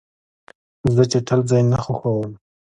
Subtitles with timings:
[0.95, 2.31] زه چټل ځای نه خوښوم.